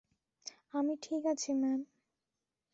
[0.73, 1.79] আমি ঠিক আছি ম্যাম।